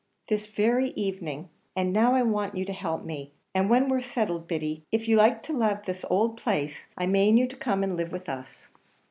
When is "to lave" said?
5.43-5.83